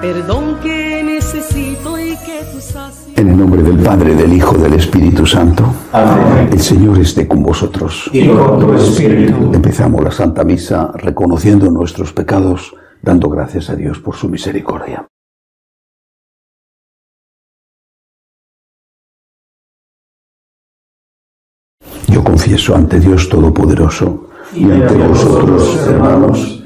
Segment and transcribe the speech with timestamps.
[0.00, 5.26] perdón que necesito y que tú En el nombre del Padre, del Hijo, del Espíritu
[5.26, 5.64] Santo.
[5.92, 6.50] Amén.
[6.52, 8.10] El Señor esté con vosotros.
[8.12, 9.52] Y con tu espíritu.
[9.54, 15.06] Empezamos la Santa Misa reconociendo nuestros pecados, dando gracias a Dios por su misericordia.
[22.08, 26.65] Yo confieso ante Dios Todopoderoso y ante vosotros, hermanos,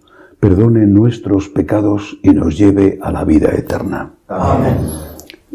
[0.41, 4.11] perdone nuestros pecados y nos lleve a la vida eterna.
[4.27, 4.75] Amén.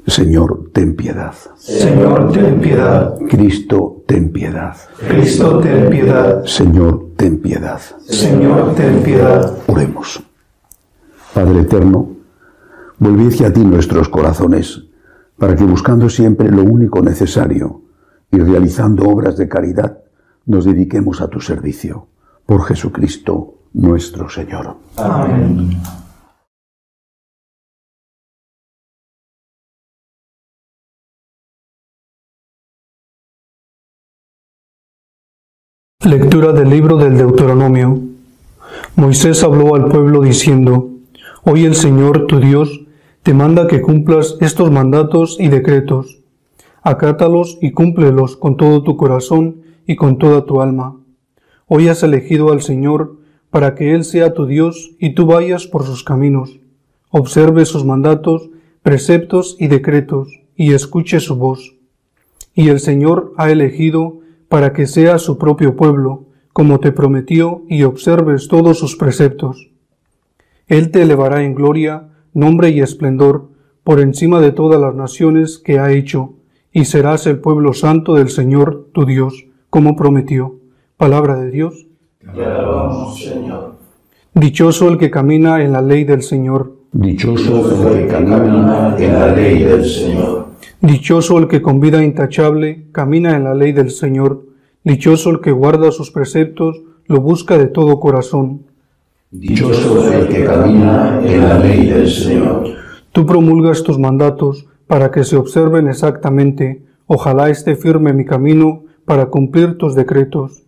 [0.07, 1.35] Señor, ten piedad.
[1.57, 3.19] Señor, ten piedad.
[3.29, 4.77] Cristo, ten piedad.
[5.09, 6.45] Cristo, ten piedad.
[6.45, 7.81] Señor, ten piedad.
[8.09, 9.59] Señor, ten piedad.
[9.67, 10.23] Oremos.
[11.35, 12.09] Padre eterno,
[13.01, 14.85] volví a ti nuestros corazones,
[15.37, 17.83] para que buscando siempre lo único necesario
[18.31, 19.99] y realizando obras de caridad,
[20.47, 22.07] nos dediquemos a tu servicio.
[22.47, 24.77] Por Jesucristo nuestro Señor.
[24.97, 25.79] Amén.
[36.05, 38.01] Lectura del libro del Deuteronomio.
[38.95, 40.91] Moisés habló al pueblo diciendo,
[41.43, 42.87] Hoy el Señor tu Dios
[43.23, 46.23] te manda que cumplas estos mandatos y decretos.
[46.83, 50.97] Acátalos y cúmplelos con todo tu corazón y con toda tu alma.
[51.67, 55.85] Hoy has elegido al Señor para que Él sea tu Dios y tú vayas por
[55.85, 56.59] sus caminos.
[57.11, 58.51] Observe sus mandatos,
[58.83, 61.77] preceptos y decretos, y escuche su voz.
[62.55, 67.83] Y el Señor ha elegido para que sea su propio pueblo, como te prometió, y
[67.83, 69.71] observes todos sus preceptos.
[70.67, 73.51] Él te elevará en gloria, nombre y esplendor,
[73.85, 76.35] por encima de todas las naciones que ha hecho,
[76.73, 80.59] y serás el pueblo santo del Señor tu Dios, como prometió.
[80.97, 81.87] Palabra de Dios.
[82.35, 83.77] Te alabamos, Señor.
[84.35, 86.77] Dichoso el que camina en la ley del Señor.
[86.93, 90.49] Dichoso el que camina en la ley del Señor.
[90.81, 94.45] Dichoso el que con vida intachable camina en la ley del Señor.
[94.85, 98.67] Dichoso el que guarda sus preceptos, lo busca de todo corazón.
[99.31, 102.65] Dichoso el que camina en la ley del Señor.
[103.13, 106.83] Tú promulgas tus mandatos para que se observen exactamente.
[107.07, 110.66] Ojalá esté firme mi camino para cumplir tus decretos.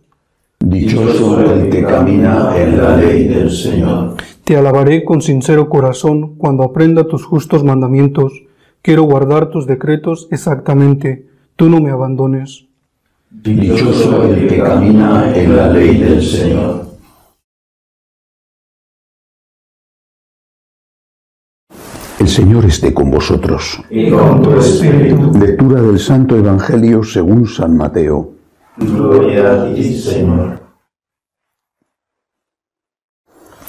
[0.61, 4.15] Dichoso el que camina en la ley del Señor.
[4.43, 8.33] Te alabaré con sincero corazón cuando aprenda tus justos mandamientos.
[8.81, 11.27] Quiero guardar tus decretos exactamente.
[11.55, 12.65] Tú no me abandones.
[13.31, 16.89] Dichoso el que camina en la ley del Señor.
[22.19, 23.81] El Señor esté con vosotros.
[23.89, 25.31] Y con tu espíritu.
[25.39, 28.38] Lectura del Santo Evangelio según San Mateo.
[28.79, 30.59] Gloria a ti, Señor.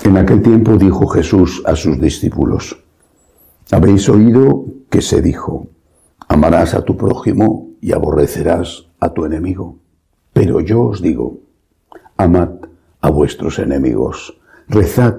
[0.04, 2.78] En aquel tiempo dijo Jesús a sus discípulos,
[3.72, 5.66] Habréis oído que se dijo,
[6.28, 9.78] amarás a tu prójimo y aborrecerás a tu enemigo.
[10.32, 11.38] Pero yo os digo,
[12.16, 12.50] amad
[13.00, 15.16] a vuestros enemigos, rezad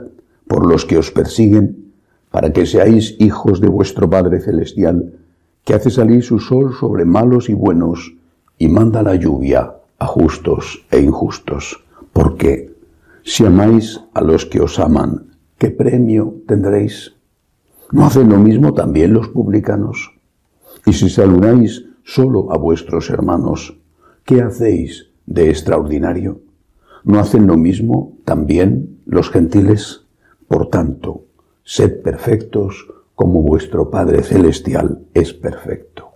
[0.48, 1.94] por los que os persiguen,
[2.30, 5.20] para que seáis hijos de vuestro Padre Celestial,
[5.66, 8.16] que hace salir su sol sobre malos y buenos,
[8.58, 11.86] y manda la lluvia a justos e injustos.
[12.12, 12.74] Porque
[13.24, 17.14] si amáis a los que os aman, ¿qué premio tendréis?
[17.92, 20.12] ¿No hacen lo mismo también los publicanos?
[20.88, 23.78] Y si saludáis solo a vuestros hermanos,
[24.26, 26.42] ¿qué hacéis de extraordinario?
[27.04, 30.08] ¿No hacen lo mismo también los gentiles?
[30.48, 31.26] Por tanto,
[31.64, 36.10] sed perfectos como vuestro Padre Celestial es perfecto.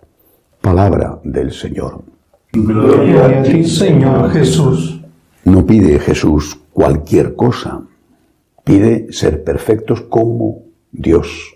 [0.60, 2.15] Palabra del Señor.
[2.64, 5.00] Gloria a ti, Señor Jesús.
[5.44, 7.82] No pide Jesús cualquier cosa,
[8.64, 11.54] pide ser perfectos como Dios,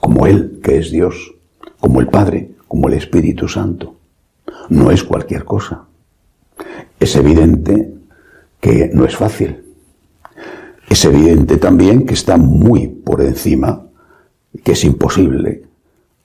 [0.00, 1.34] como Él, que es Dios,
[1.80, 3.96] como el Padre, como el Espíritu Santo.
[4.68, 5.84] No es cualquier cosa.
[7.00, 7.94] Es evidente
[8.60, 9.64] que no es fácil.
[10.88, 13.86] Es evidente también que está muy por encima,
[14.62, 15.64] que es imposible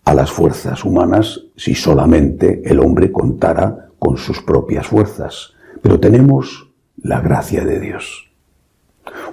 [0.04, 5.56] a las fuerzas humanas si solamente el hombre contara con sus propias fuerzas.
[5.82, 6.70] Pero tenemos
[7.04, 8.32] la gracia de Dios.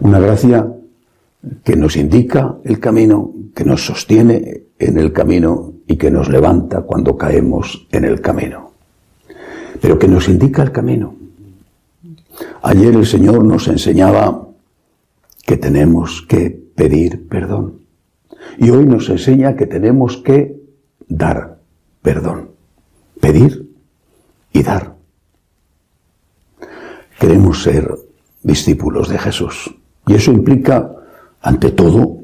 [0.01, 0.67] Una gracia
[1.63, 6.83] que nos indica el camino, que nos sostiene en el camino y que nos levanta
[6.83, 8.73] cuando caemos en el camino,
[9.81, 11.15] pero que nos indica el camino.
[12.63, 14.49] Ayer el Señor nos enseñaba
[15.47, 17.83] que tenemos que pedir perdón
[18.59, 20.61] y hoy nos enseña que tenemos que
[21.07, 21.56] dar
[22.07, 22.53] perdón,
[23.21, 23.69] pedir
[24.53, 24.95] y dar.
[27.19, 27.93] Queremos ser
[28.45, 29.75] discípulos de Jesús
[30.07, 30.89] y eso implica,
[31.41, 32.19] ante todo,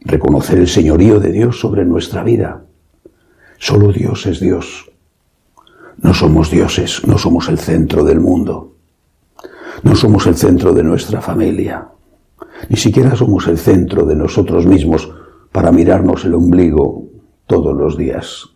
[0.00, 2.66] reconocer el señorío de Dios sobre nuestra vida.
[3.56, 4.92] Solo Dios es Dios.
[6.02, 8.74] No somos dioses, no somos el centro del mundo.
[9.82, 11.88] No somos el centro de nuestra familia.
[12.68, 15.10] Ni siquiera somos el centro de nosotros mismos
[15.50, 17.06] para mirarnos el ombligo
[17.46, 18.51] todos los días.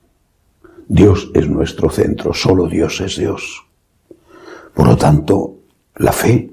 [0.88, 3.64] Dios es nuestro centro, solo Dios es Dios.
[4.74, 5.56] Por lo tanto,
[5.96, 6.50] la fe,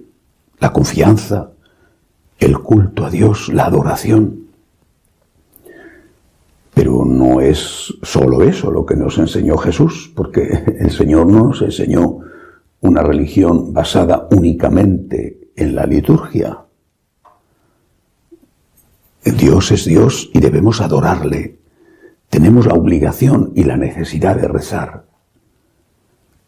[0.59, 1.51] la confianza,
[2.39, 4.47] el culto a Dios, la adoración,
[6.73, 10.41] pero no es solo eso lo que nos enseñó Jesús, porque
[10.79, 12.19] el Señor no nos enseñó
[12.81, 16.59] una religión basada únicamente en la liturgia.
[19.23, 21.59] Dios es Dios y debemos adorarle.
[22.33, 25.05] Tenemos la obligación y la necesidad de rezar.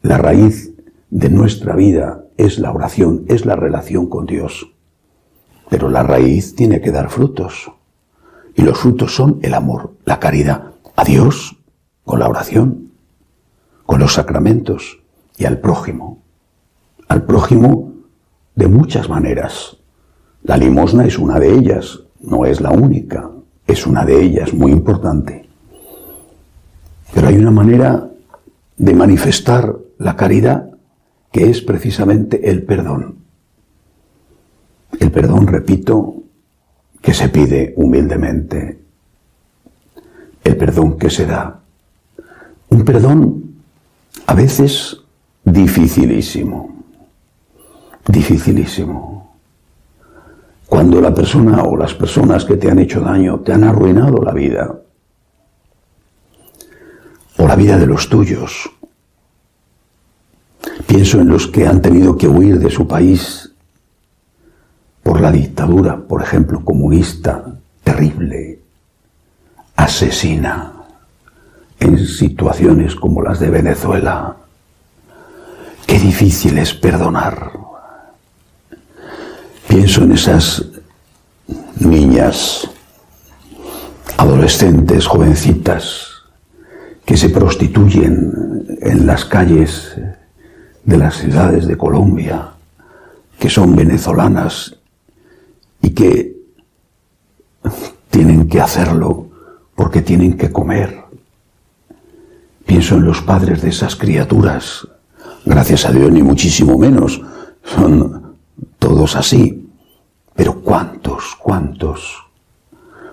[0.01, 0.73] La raíz
[1.11, 4.73] de nuestra vida es la oración, es la relación con Dios.
[5.69, 7.71] Pero la raíz tiene que dar frutos.
[8.55, 11.55] Y los frutos son el amor, la caridad a Dios
[12.03, 12.89] con la oración,
[13.85, 15.03] con los sacramentos
[15.37, 16.23] y al prójimo.
[17.07, 17.93] Al prójimo
[18.55, 19.77] de muchas maneras.
[20.41, 23.29] La limosna es una de ellas, no es la única,
[23.67, 25.44] es una de ellas muy importante.
[27.15, 28.09] Pero hay una manera
[28.75, 30.69] de manifestar la caridad
[31.31, 33.19] que es precisamente el perdón.
[34.99, 36.15] El perdón, repito,
[37.01, 38.79] que se pide humildemente,
[40.43, 41.61] el perdón que se da.
[42.69, 43.43] Un perdón
[44.27, 44.97] a veces
[45.45, 46.83] dificilísimo,
[48.09, 49.37] dificilísimo.
[50.67, 54.33] Cuando la persona o las personas que te han hecho daño te han arruinado la
[54.33, 54.81] vida,
[57.37, 58.69] o la vida de los tuyos.
[60.87, 63.51] Pienso en los que han tenido que huir de su país
[65.03, 67.43] por la dictadura, por ejemplo, comunista,
[67.83, 68.59] terrible,
[69.75, 70.73] asesina,
[71.79, 74.35] en situaciones como las de Venezuela.
[75.85, 77.51] Qué difícil es perdonar.
[79.67, 80.65] Pienso en esas
[81.79, 82.67] niñas,
[84.17, 86.14] adolescentes, jovencitas,
[87.05, 89.95] que se prostituyen en las calles
[90.83, 92.51] de las ciudades de Colombia,
[93.39, 94.75] que son venezolanas
[95.81, 96.35] y que
[98.09, 99.27] tienen que hacerlo
[99.75, 101.03] porque tienen que comer.
[102.65, 104.87] Pienso en los padres de esas criaturas.
[105.45, 107.21] Gracias a Dios, ni muchísimo menos.
[107.63, 108.35] Son
[108.79, 109.69] todos así.
[110.35, 112.23] Pero ¿cuántos, cuántos?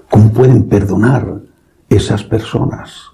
[0.08, 1.40] ¿Cómo pueden perdonar
[1.88, 3.11] esas personas?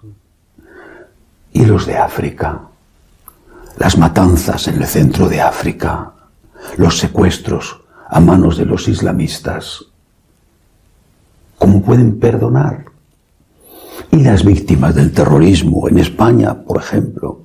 [1.59, 2.61] Y los de África.
[3.79, 6.13] Las matanzas en el centro de África.
[6.77, 9.85] Los secuestros a manos de los islamistas.
[11.59, 12.85] ¿Cómo pueden perdonar?
[14.13, 17.41] Y las víctimas del terrorismo en España, por ejemplo,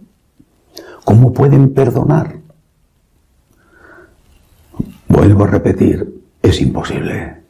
[1.03, 2.37] ¿cómo pueden perdonar?
[5.07, 7.41] Vuelvo a repetir, es imposible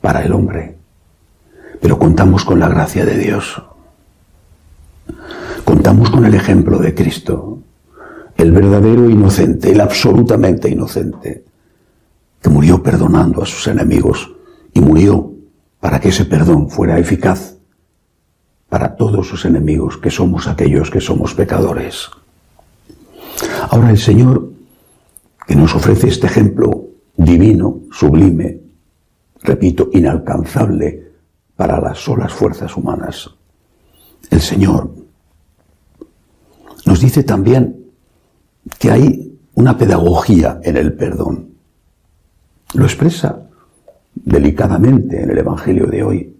[0.00, 0.76] para el hombre,
[1.80, 3.60] pero contamos con la gracia de Dios.
[5.66, 7.58] Contamos con el ejemplo de Cristo,
[8.36, 11.42] el verdadero inocente, el absolutamente inocente,
[12.40, 14.32] que murió perdonando a sus enemigos
[14.72, 15.32] y murió
[15.80, 17.56] para que ese perdón fuera eficaz
[18.68, 22.10] para todos sus enemigos, que somos aquellos que somos pecadores.
[23.68, 24.48] Ahora el Señor,
[25.48, 26.84] que nos ofrece este ejemplo
[27.16, 28.60] divino, sublime,
[29.42, 31.10] repito, inalcanzable
[31.56, 33.28] para las solas fuerzas humanas,
[34.30, 34.95] el Señor
[36.86, 37.84] nos dice también
[38.78, 41.50] que hay una pedagogía en el perdón.
[42.74, 43.42] Lo expresa
[44.14, 46.36] delicadamente en el Evangelio de hoy.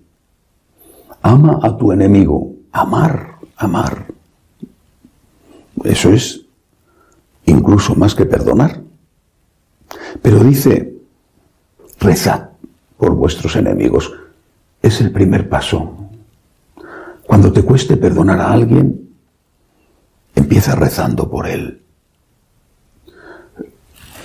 [1.23, 2.55] Ama a tu enemigo.
[2.73, 4.07] Amar, amar.
[5.83, 6.43] Eso es
[7.47, 8.81] incluso más que perdonar.
[10.23, 10.95] Pero dice,
[11.99, 12.51] rezad
[12.97, 14.13] por vuestros enemigos.
[14.81, 15.93] Es el primer paso.
[17.27, 19.06] Cuando te cueste perdonar a alguien,
[20.37, 21.83] empieza rezando por él.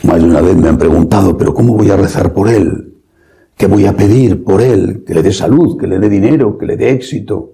[0.04, 2.96] Más de una vez me han preguntado, pero ¿cómo voy a rezar por él?
[3.58, 5.04] ¿Qué voy a pedir por él?
[5.06, 7.54] Que le dé salud, que le dé dinero, que le dé éxito.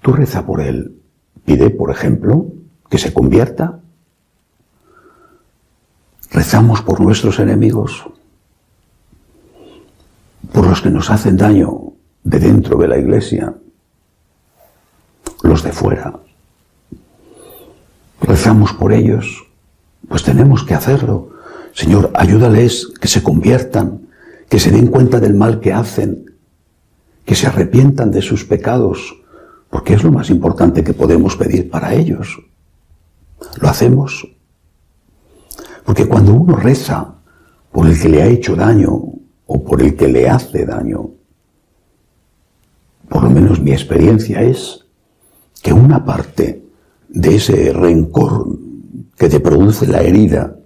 [0.00, 0.98] tú reza por él.
[1.44, 2.46] Pide, por ejemplo,
[2.88, 3.80] que se convierta.
[6.30, 8.04] Rezamos por nuestros enemigos,
[10.52, 11.92] por los que nos hacen daño
[12.24, 13.54] de dentro de la iglesia,
[15.42, 16.20] los de fuera.
[18.22, 19.44] Rezamos por ellos,
[20.08, 21.30] pues tenemos que hacerlo.
[21.74, 24.08] Señor, ayúdales que se conviertan,
[24.48, 26.32] que se den cuenta del mal que hacen,
[27.24, 29.16] que se arrepientan de sus pecados,
[29.70, 32.38] porque es lo más importante que podemos pedir para ellos.
[33.60, 34.28] Lo hacemos.
[35.84, 37.14] Porque cuando uno reza
[37.72, 38.92] por el que le ha hecho daño
[39.46, 41.10] o por el que le hace daño,
[43.08, 44.84] por lo menos mi experiencia es
[45.62, 46.61] que una parte
[47.12, 48.58] de ese rencor
[49.16, 50.56] que te produce la herida,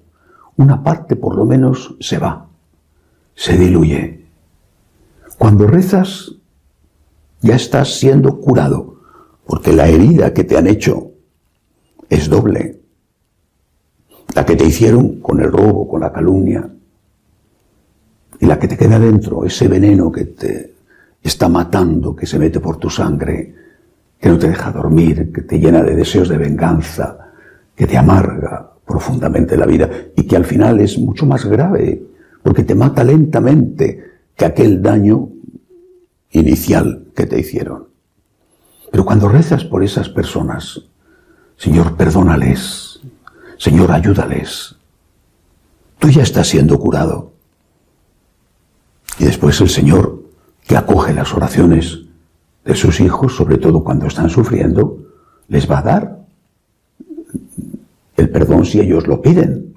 [0.57, 2.49] una parte por lo menos se va,
[3.35, 4.25] se diluye.
[5.37, 6.33] Cuando rezas,
[7.43, 8.97] ya estás siendo curado,
[9.45, 11.11] porque la herida que te han hecho
[12.09, 12.81] es doble.
[14.35, 16.71] La que te hicieron con el robo, con la calumnia,
[18.39, 20.75] y la que te queda dentro, ese veneno que te
[21.23, 23.66] está matando, que se mete por tu sangre,
[24.21, 27.33] que no te deja dormir, que te llena de deseos de venganza,
[27.75, 32.03] que te amarga profundamente la vida y que al final es mucho más grave
[32.43, 34.05] porque te mata lentamente
[34.37, 35.29] que aquel daño
[36.31, 37.89] inicial que te hicieron.
[38.91, 40.81] Pero cuando rezas por esas personas,
[41.57, 43.01] Señor, perdónales,
[43.59, 44.77] Señor, ayúdales,
[45.99, 47.33] tú ya estás siendo curado.
[49.19, 50.23] Y después el Señor,
[50.67, 52.06] que acoge las oraciones
[52.67, 54.99] de sus hijos, sobre todo cuando están sufriendo,
[55.49, 56.19] les va a dar
[58.17, 59.75] el perdón si ellos lo piden,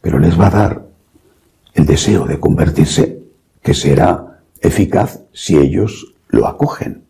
[0.00, 0.86] pero les va a dar
[1.72, 3.22] el deseo de convertirse,
[3.62, 7.04] que será eficaz si ellos lo acogen.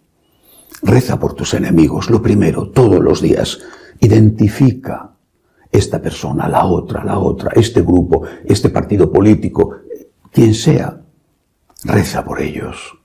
[0.83, 3.61] Reza por tus enemigos, lo primero, todos los días.
[4.00, 5.12] Identifica
[5.73, 9.76] esta persona, la otra, la otra, este grupo, este partido político,
[10.31, 11.00] quien sea.
[11.85, 12.99] Reza por ellos.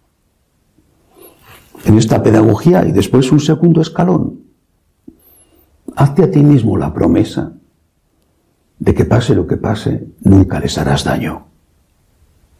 [1.85, 4.41] En esta pedagogía y después un segundo escalón.
[5.95, 7.53] Hazte a ti mismo la promesa
[8.79, 11.47] de que pase lo que pase, nunca les harás daño.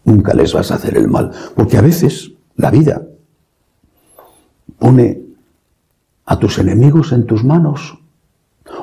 [0.03, 1.31] Nunca les vas a hacer el mal.
[1.55, 3.01] Porque a veces la vida
[4.77, 5.21] pone
[6.25, 7.97] a tus enemigos en tus manos.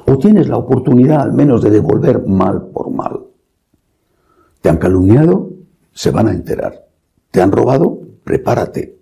[0.07, 3.21] O tienes la oportunidad al menos de devolver mal por mal.
[4.61, 5.51] Te han calumniado,
[5.93, 6.87] se van a enterar.
[7.31, 8.96] Te han robado, prepárate.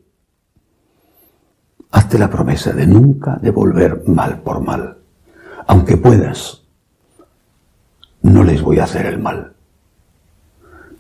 [1.95, 4.99] Hazte la promesa de nunca devolver mal por mal
[5.67, 6.63] aunque puedas,
[8.23, 9.53] no les voy a hacer el mal.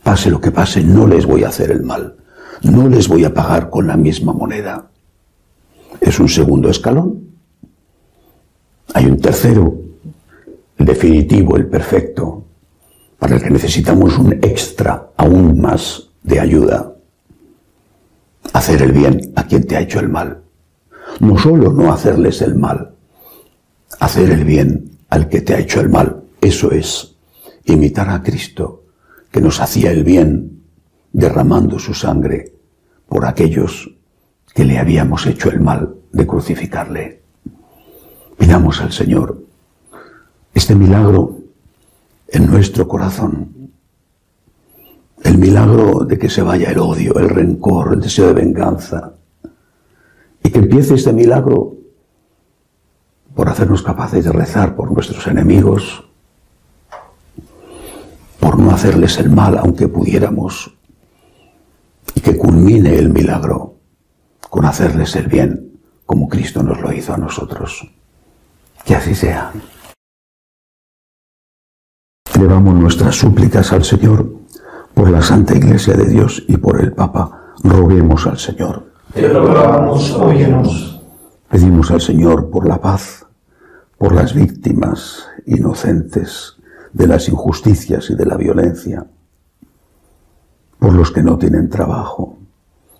[0.03, 2.17] Pase lo que pase, no les voy a hacer el mal.
[2.63, 4.91] No les voy a pagar con la misma moneda.
[6.01, 7.31] Es un segundo escalón.
[8.93, 9.75] Hay un tercero,
[10.79, 12.45] el definitivo, el perfecto,
[13.19, 16.93] para el que necesitamos un extra aún más de ayuda.
[18.53, 20.44] Hacer el bien a quien te ha hecho el mal.
[21.21, 22.95] No solo no hacerles el mal,
[24.01, 26.23] hacer el bien al que te ha hecho el mal.
[26.41, 27.15] Eso es
[27.65, 28.85] imitar a Cristo,
[29.31, 30.63] que nos hacía el bien
[31.13, 32.53] derramando su sangre
[33.09, 33.91] por aquellos
[34.55, 37.23] que le habíamos hecho el mal de crucificarle.
[38.39, 39.43] Pidamos al Señor
[40.53, 41.39] este milagro
[42.29, 43.71] en nuestro corazón,
[45.23, 49.14] el milagro de que se vaya el odio, el rencor, el deseo de venganza,
[50.55, 51.75] que empiece este milagro
[53.35, 56.05] por hacernos capaces de rezar por nuestros enemigos,
[58.39, 60.73] por no hacerles el mal aunque pudiéramos,
[62.15, 63.75] y que culmine el milagro
[64.49, 65.73] con hacerles el bien
[66.07, 67.91] como Cristo nos lo hizo a nosotros.
[68.85, 69.51] Que así sea.
[72.39, 74.33] Llevamos nuestras súplicas al Señor
[74.95, 77.55] por la Santa Iglesia de Dios y por el Papa.
[77.65, 78.94] Roguemos al Señor.
[79.15, 81.01] Te rogamos, óyenos.
[81.49, 83.25] Pedimos al Señor por la paz
[84.05, 86.57] por las víctimas inocentes
[86.93, 89.07] de las injusticias y de la violencia,
[90.79, 92.37] por los que no tienen trabajo,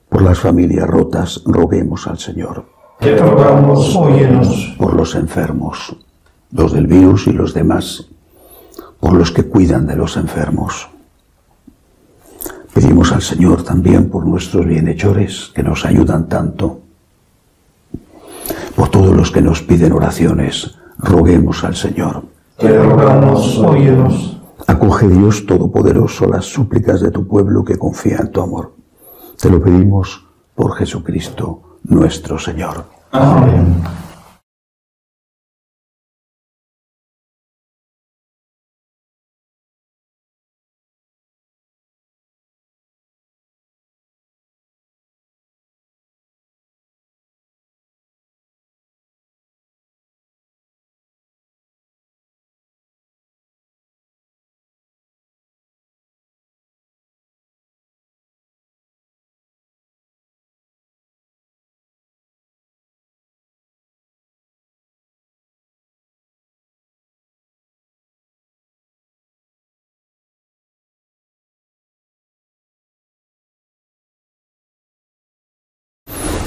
[0.09, 2.65] por las familias rotas, roguemos al Señor.
[3.01, 4.77] Te rogamos, óyenos.
[4.79, 5.97] Por los enfermos,
[6.53, 8.09] los del virus y los demás,
[9.01, 10.89] por los que cuidan de los enfermos.
[12.75, 16.81] Pedimos al Señor también por nuestros bienhechores que nos ayudan tanto,
[18.75, 22.25] por todos los que nos piden oraciones, roguemos al Señor.
[22.59, 24.41] Te rogamos, óyenos.
[24.67, 28.73] Acoge Dios Todopoderoso las súplicas de tu pueblo que confía en tu amor.
[29.41, 30.27] Te lo pedimos
[30.57, 32.85] por Jesucristo nuestro Señor.
[33.13, 33.77] Amén.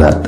[0.00, 0.22] Orad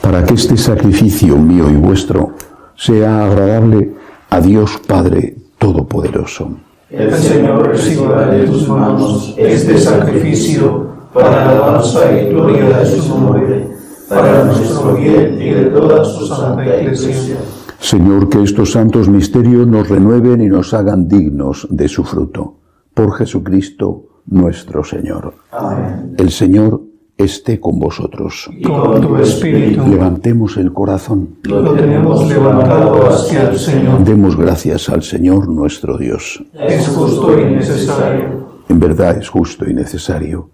[0.00, 2.32] para que este sacrificio mío y vuestro
[2.76, 3.94] sea agradable
[4.30, 6.56] a Dios Padre Todopoderoso.
[6.88, 13.68] El Señor reciba de tus manos este sacrificio para alabanza y gloria de su nombre,
[14.08, 17.36] para nuestro bien y de toda su santa iglesia.
[17.78, 22.54] Señor, que estos santos misterios nos renueven y nos hagan dignos de su fruto.
[22.94, 25.34] Por Jesucristo nuestro Señor.
[25.50, 26.14] Amén.
[26.16, 28.48] El Señor esté con vosotros.
[28.52, 31.36] Y con tu espíritu Levantemos el corazón.
[31.44, 34.04] lo tenemos levantado hacia el Señor.
[34.04, 36.42] Demos gracias al Señor nuestro Dios.
[36.54, 38.62] Es justo y necesario.
[38.68, 40.50] En verdad es justo y necesario.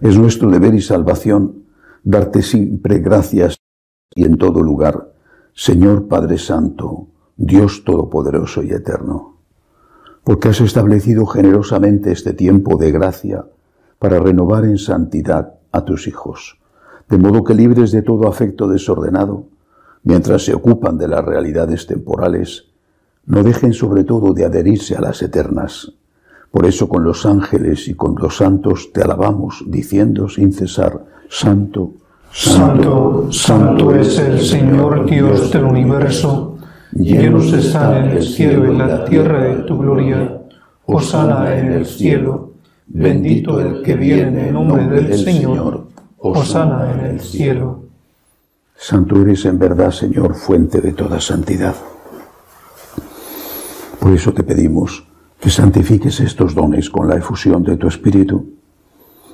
[0.00, 1.64] Es nuestro deber y salvación
[2.02, 3.56] darte siempre gracias
[4.14, 5.12] y en todo lugar,
[5.54, 9.36] Señor Padre Santo, Dios Todopoderoso y Eterno,
[10.24, 13.44] porque has establecido generosamente este tiempo de gracia
[13.98, 16.58] para renovar en santidad a tus hijos,
[17.08, 19.44] de modo que libres de todo afecto desordenado,
[20.02, 22.66] mientras se ocupan de las realidades temporales,
[23.26, 25.92] no dejen sobre todo de adherirse a las eternas.
[26.50, 31.92] Por eso con los ángeles y con los santos te alabamos, diciendo sin cesar, Santo,
[32.32, 36.56] Santo, santo es el Señor Dios del universo.
[36.92, 40.42] Llenos están en el cielo y la tierra de tu gloria.
[40.86, 42.47] Hosana en el cielo.
[42.88, 45.88] Bendito el que viene en nombre del Señor.
[46.18, 47.84] Hosana en el cielo.
[48.74, 51.74] Santo eres en verdad, Señor, fuente de toda santidad.
[54.00, 55.06] Por eso te pedimos
[55.38, 58.54] que santifiques estos dones con la efusión de tu Espíritu,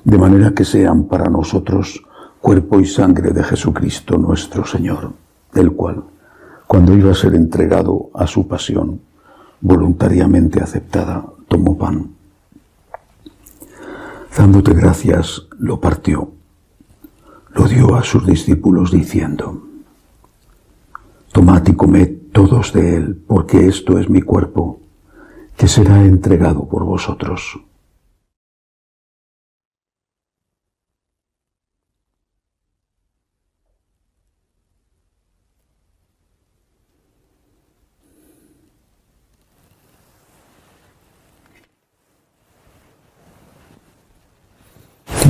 [0.03, 2.03] de manera que sean para nosotros
[2.41, 5.13] cuerpo y sangre de Jesucristo nuestro Señor,
[5.55, 6.05] el cual,
[6.67, 9.01] cuando iba a ser entregado a su pasión,
[9.61, 12.11] voluntariamente aceptada, tomó pan.
[14.37, 16.33] Dándote gracias, lo partió,
[17.55, 19.63] lo dio a sus discípulos diciendo,
[21.31, 24.81] Tomad y comed todos de él, porque esto es mi cuerpo,
[25.57, 27.61] que será entregado por vosotros.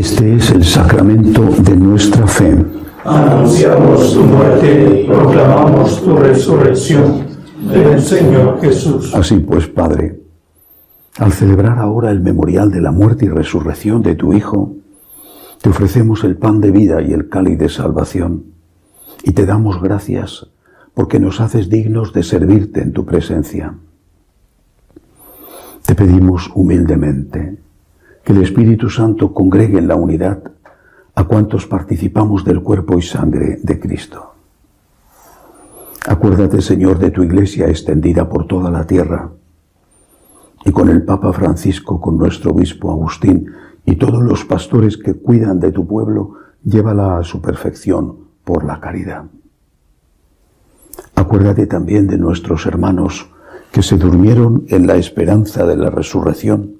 [0.00, 2.56] Este es el sacramento de nuestra fe.
[3.04, 7.26] Anunciamos tu muerte y proclamamos tu resurrección.
[7.70, 9.14] Ven, Señor Jesús.
[9.14, 10.18] Así pues, Padre,
[11.18, 14.72] al celebrar ahora el memorial de la muerte y resurrección de tu Hijo,
[15.60, 18.44] te ofrecemos el pan de vida y el cáliz de salvación,
[19.22, 20.46] y te damos gracias
[20.94, 23.74] porque nos haces dignos de servirte en tu presencia.
[25.84, 27.58] Te pedimos humildemente
[28.24, 30.42] que el Espíritu Santo congregue en la unidad
[31.14, 34.34] a cuantos participamos del cuerpo y sangre de Cristo.
[36.06, 39.30] Acuérdate, Señor, de tu iglesia extendida por toda la tierra,
[40.64, 43.50] y con el Papa Francisco, con nuestro obispo Agustín
[43.86, 48.80] y todos los pastores que cuidan de tu pueblo, llévala a su perfección por la
[48.80, 49.24] caridad.
[51.14, 53.30] Acuérdate también de nuestros hermanos
[53.72, 56.79] que se durmieron en la esperanza de la resurrección,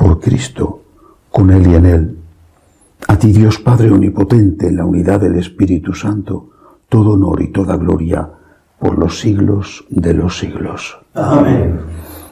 [0.00, 0.80] Por Cristo,
[1.30, 2.16] con Él y en Él,
[3.06, 6.48] a ti Dios Padre Omnipotente, en la unidad del Espíritu Santo,
[6.88, 8.26] todo honor y toda gloria
[8.78, 10.98] por los siglos de los siglos.
[11.12, 11.80] Amén.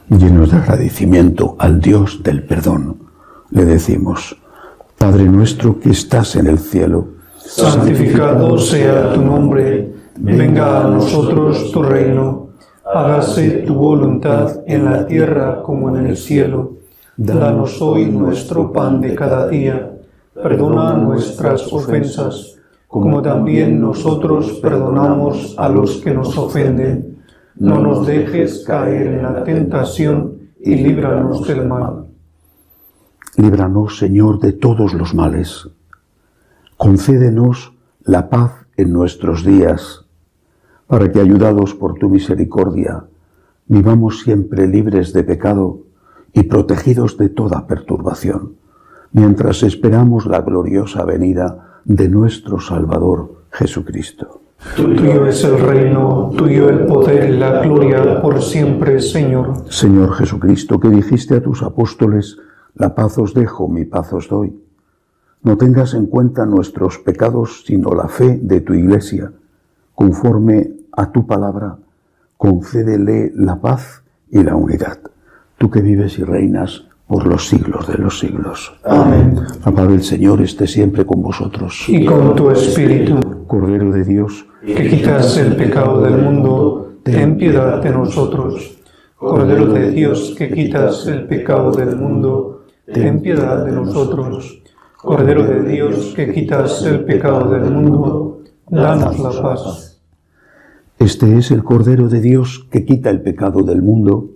[0.08, 3.02] Llenos de agradecimiento al Dios del perdón,
[3.50, 4.38] le decimos,
[4.96, 11.82] Padre nuestro que estás en el cielo, santificado sea tu nombre, venga a nosotros tu
[11.82, 12.48] reino,
[12.94, 16.77] hágase tu voluntad en la tierra como en el cielo.
[17.20, 19.90] Danos hoy nuestro pan de cada día,
[20.40, 22.54] perdona nuestras ofensas,
[22.86, 27.18] como también nosotros perdonamos a los que nos ofenden.
[27.56, 32.06] No nos dejes caer en la tentación y líbranos del mal.
[33.36, 35.68] Líbranos, Señor, de todos los males.
[36.76, 37.72] Concédenos
[38.04, 40.04] la paz en nuestros días,
[40.86, 43.06] para que, ayudados por tu misericordia,
[43.66, 45.87] vivamos siempre libres de pecado
[46.32, 48.54] y protegidos de toda perturbación,
[49.12, 54.42] mientras esperamos la gloriosa venida de nuestro Salvador Jesucristo.
[54.74, 59.70] Tuyo es el reino, tuyo el poder y la gloria por siempre, Señor.
[59.70, 62.38] Señor Jesucristo, que dijiste a tus apóstoles,
[62.74, 64.60] la paz os dejo, mi paz os doy.
[65.42, 69.32] No tengas en cuenta nuestros pecados, sino la fe de tu iglesia.
[69.94, 71.78] Conforme a tu palabra,
[72.36, 74.98] concédele la paz y la unidad.
[75.58, 78.72] Tú que vives y reinas por los siglos de los siglos.
[78.84, 79.40] Amén.
[79.64, 81.84] La paz del Señor esté siempre con vosotros.
[81.88, 87.82] Y con tu espíritu, Cordero de Dios, que quitas el pecado del mundo, ten piedad
[87.82, 88.78] de nosotros.
[89.16, 94.62] Cordero de Dios, que quitas el pecado del mundo, ten piedad de nosotros.
[94.96, 100.00] Cordero de Dios, que quitas el pecado del mundo, danos la paz.
[100.98, 104.30] Este es el Cordero de Dios que quita el pecado del mundo.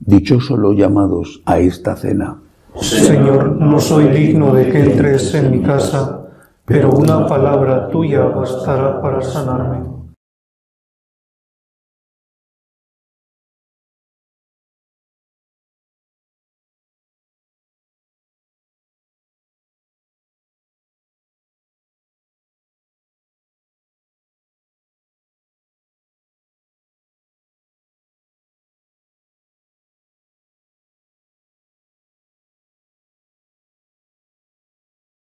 [0.00, 2.38] Dichosos los llamados a esta cena.
[2.80, 6.28] Señor, no soy digno de que entres en mi casa,
[6.64, 9.97] pero una palabra tuya bastará para sanarme.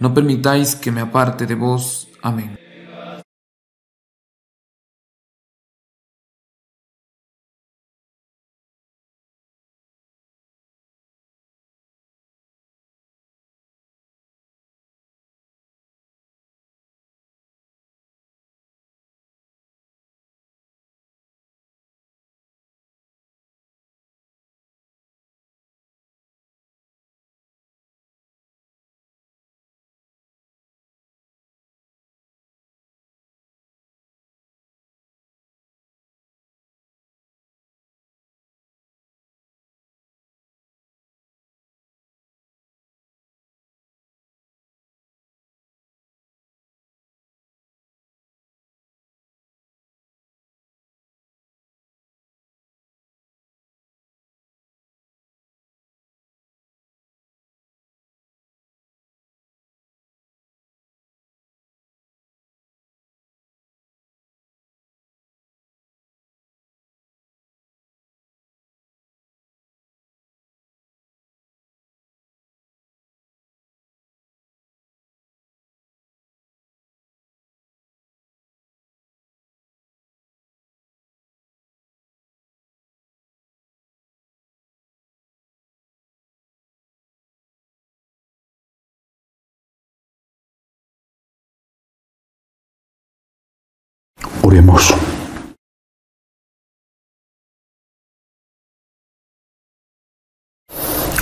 [0.00, 2.08] no permitáis que me aparte de vos.
[2.22, 2.67] Amén.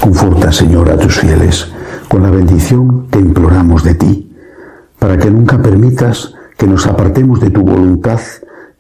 [0.01, 1.73] Conforta, Señor, a tus fieles
[2.09, 4.33] con la bendición que imploramos de ti,
[4.99, 8.21] para que nunca permitas que nos apartemos de tu voluntad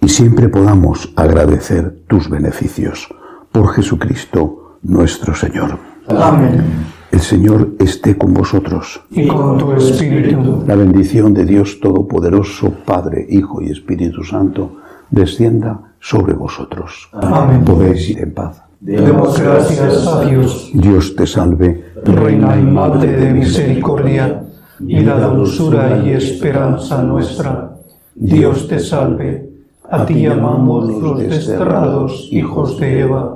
[0.00, 3.08] y siempre podamos agradecer tus beneficios.
[3.50, 5.78] Por Jesucristo nuestro Señor.
[6.08, 6.95] Amén.
[7.16, 9.00] El Señor esté con vosotros.
[9.10, 10.62] Y con tu espíritu.
[10.66, 14.72] La bendición de Dios Todopoderoso, Padre, Hijo y Espíritu Santo,
[15.10, 17.08] descienda sobre vosotros.
[17.14, 17.64] Amén.
[17.64, 18.62] Podéis ir en paz.
[18.80, 24.42] Demos gracias a Dios, Dios te salve, Reina y Madre de misericordia,
[24.78, 27.78] vida, dulzura y esperanza nuestra.
[28.14, 29.52] Dios te salve.
[29.90, 33.35] A ti llamamos los desterrados hijos de Eva.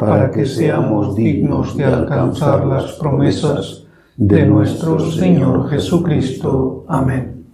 [0.00, 3.86] para que seamos dignos de alcanzar las promesas
[4.16, 6.86] de nuestro Señor Jesucristo.
[6.88, 7.44] Amén.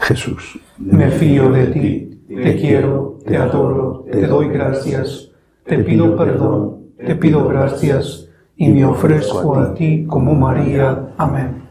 [0.00, 0.58] Jesús.
[0.78, 5.30] Me fío de ti, te quiero, te adoro, te doy gracias,
[5.66, 11.12] te pido perdón, te pido gracias y me ofrezco a ti como María.
[11.18, 11.63] Amén.